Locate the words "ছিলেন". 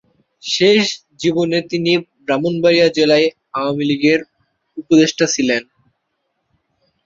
5.33-5.63